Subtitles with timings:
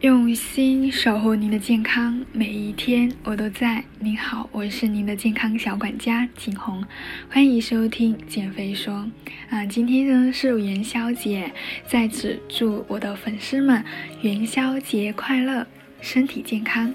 [0.00, 3.84] 用心守护您的健康，每一天我都在。
[3.98, 6.82] 您好，我是您的健康小管家景红，
[7.28, 9.06] 欢迎收听减肥说。
[9.50, 11.52] 啊，今天呢是元宵节，
[11.86, 13.84] 在此祝我的粉丝们
[14.22, 15.66] 元宵节快乐，
[16.00, 16.94] 身体健康。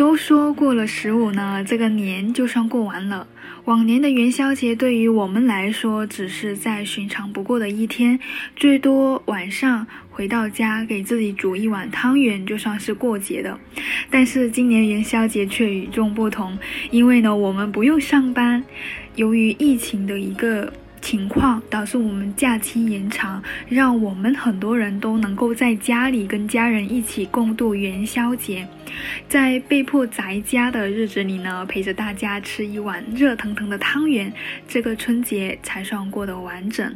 [0.00, 3.28] 都说过了十五呢，这个年就算过完了。
[3.66, 8.18] 往年的元宵节对于我们来说，只是再寻常不过的一天，
[8.56, 13.60] 最多晚上回到家给自己煮一碗汤圆，就算是过节的。
[14.08, 16.58] 但是今年元宵节却与众不同，
[16.90, 18.64] 因为呢，我们不用上班，
[19.16, 20.72] 由于疫情的一个。
[21.00, 28.66] 情况导致我们假期延长，让我们很多人都能够在家里跟家人一起共度元宵节。
[29.28, 34.32] 在被迫宅家的日子里呢，陪着大家吃一碗热腾腾的汤圆，
[34.68, 36.94] 这个春节才算过得完整。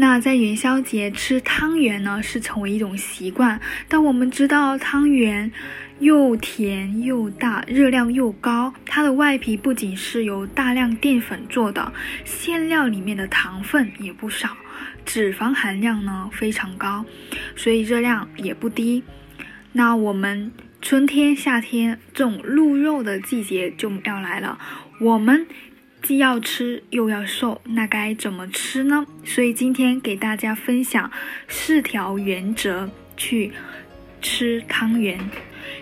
[0.00, 3.60] 那在元宵节吃汤圆呢，是成为一种习惯。
[3.88, 5.50] 但我们知道汤圆
[5.98, 8.72] 又甜又大，热量又高。
[8.86, 11.92] 它的外皮不仅是由大量淀粉做的，
[12.24, 14.56] 馅料里面的糖分也不少，
[15.04, 17.04] 脂肪含量呢非常高，
[17.56, 19.02] 所以热量也不低。
[19.72, 24.60] 那我们春天、夏天这种鹿肉的季节就要来了，
[25.00, 25.44] 我们。
[26.02, 29.06] 既要吃又要瘦，那该怎么吃呢？
[29.24, 31.10] 所以今天给大家分享
[31.48, 33.52] 四条原则去
[34.22, 35.18] 吃汤圆。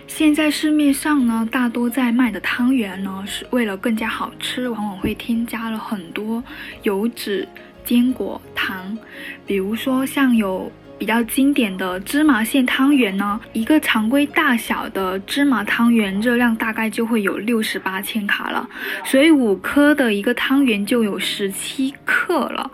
[0.07, 6.43] 现在市面上呢，大多在卖的汤圆呢，是为了更加好吃，往往会添加了很多
[6.83, 7.47] 油脂、
[7.85, 8.97] 坚果、糖，
[9.45, 10.71] 比如说像有。
[10.97, 18.67] 比较经典的芝麻馅汤圆呢，一个常规大小的芝麻汤圆热量大概就会有六十八千卡了，
[19.05, 22.71] 所以五颗的一个汤圆就有十七克了。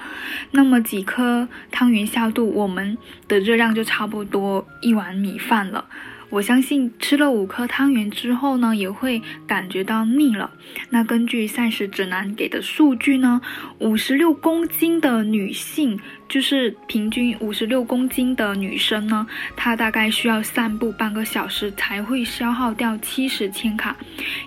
[0.51, 5.85] 那么几颗汤圆下肚，我们的热量就差不多一碗米饭了。
[6.29, 10.49] 我相信吃了五颗汤圆之后呢，也会感觉到腻了。
[10.89, 13.39] 那根据膳食指南给的数据呢，
[13.77, 19.25] 五十六公斤的女性，就是平均五十六公斤的女生呢，
[19.55, 23.95] 她大概需要散步半个小时才会消耗掉七十千卡。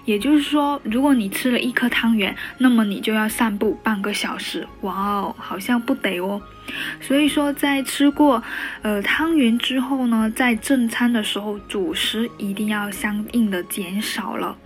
[0.04, 4.66] 也就是说，如果你吃了一颗汤圆，那么你就要散步半个小时。
[4.81, 6.41] 哇哦，好像不得哦。
[7.00, 8.43] 所以说，在吃过
[8.82, 14.56] 呃汤圆之后呢，在正餐的时候，主食一定要相应的减少了。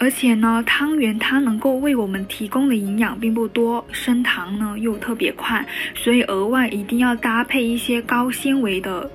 [0.00, 9.08] 而且呢，汤圆它能够为我们提供的营养并不多，升糖呢又特别快，所以额外一定要搭配一些高纤维的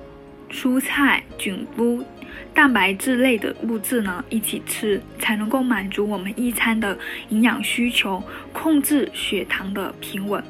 [0.48, 2.04] 蔬菜、菌菇、
[2.54, 6.96] 蛋白质类的物质呢一起吃，才能够满足我们一餐的
[7.30, 8.22] 营养需求，
[8.52, 10.42] 控制血糖的平稳。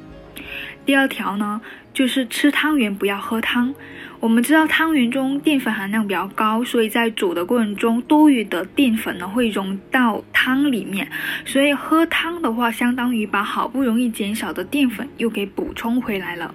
[0.84, 1.60] 第二条呢，
[1.92, 3.74] 就是吃汤圆不要喝汤。
[4.18, 11.08] 我们知道汤圆中淀粉含量比较高，所以在煮的过程中，多余的淀粉呢会融到汤里面，
[11.44, 16.54] 所以喝汤的话，相当于把好不容易减少的淀粉又给补充回来了。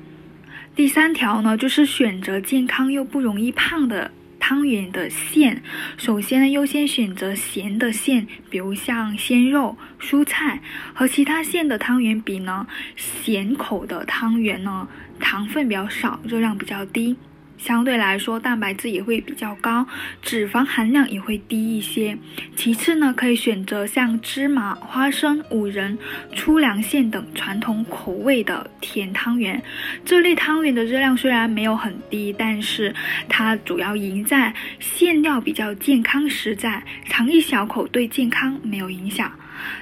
[0.75, 4.11] 第三条呢，就是选择健康又不容易胖的。
[4.51, 5.63] 汤圆的馅，
[5.95, 10.59] 首先呢，优先选择咸的馅，比如像鲜肉、蔬菜
[10.93, 12.67] 和其他馅的汤圆比呢，
[12.97, 14.89] 咸口的汤圆呢，
[15.21, 17.15] 糖分比较少，热量比较低。
[17.63, 19.85] 相对来说，蛋白质也会比较高，
[20.23, 22.17] 脂肪含量也会低一些。
[22.55, 25.95] 其次呢，可以选择像芝麻、花生、五仁、
[26.35, 29.61] 粗粮馅等传统口味的甜汤圆。
[30.03, 32.93] 这类汤圆的热量虽然没有很低，但是
[33.29, 39.31] 它主要赢在馅料比较健康实在，尝一小口对健康没有影响。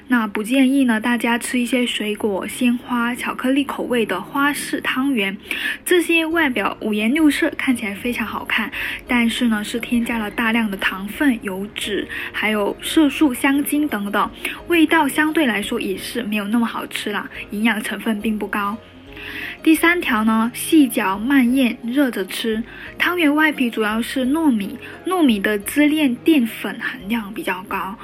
[0.07, 5.37] 那不建议呢，大家吃一些水果、鲜花、巧克力口味的花式汤圆，
[5.85, 8.71] 这些外表五颜六色，看起来非常好看，
[9.07, 14.31] 但是呢，是添加了大量的糖分、油脂，还有色素、香精等等，
[14.67, 18.77] 味道相对来说也是没有那么好吃啦，营养成分并不高。
[19.61, 22.63] 第三条呢，细嚼慢咽，热着吃。
[22.97, 27.97] 汤圆外皮主要是糯米，糯米的支链淀粉含量比较高。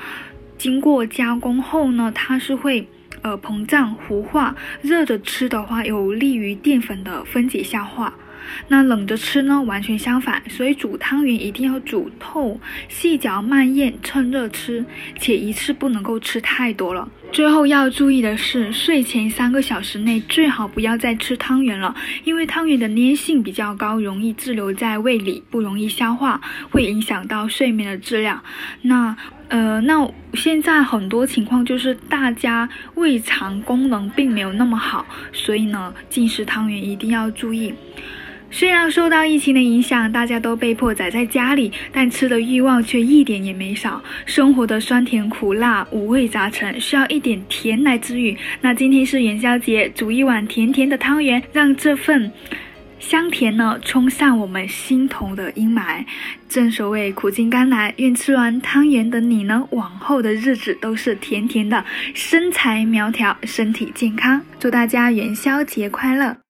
[0.57, 2.87] 经过加工后呢，它是会
[3.21, 4.55] 呃膨胀糊化。
[4.81, 8.13] 热着吃的话，有利于淀粉的分解消化。
[8.67, 10.41] 那冷着吃呢，完全相反。
[10.47, 14.85] 所以煮汤圆一定要煮透，细嚼慢咽，趁热吃，
[15.19, 17.09] 且一次不能够吃太多了。
[17.31, 21.93] 最后要注意的是，睡前三个小时内最好不要再吃汤圆了，
[22.23, 28.41] 因为汤圆的粘性比较高，容易滞留在胃里，不容易消化，会影响到睡眠的质量。
[28.83, 37.73] 那呃，那现在很多情况就是大家胃肠功能并没有那么好，所以呢，进食汤圆一定要注意。
[38.51, 44.01] 虽然受到疫情的影响，大家都被迫宅在家里，但吃的欲望却一点也没少。
[44.25, 48.37] 生活的酸甜苦辣、五味杂陈，需要一点甜来治愈。
[48.61, 52.31] 那今天是元宵节，煮一碗甜甜的汤圆，让这份
[53.07, 56.03] 香甜呢冲散我们心头的阴霾。
[56.49, 61.85] 正所谓苦尽甘来，愿吃完汤圆的你呢，往后的日子都是甜甜的，
[62.15, 64.41] 身材苗条，身体健康。
[64.59, 66.44] 祝大家元宵节快乐！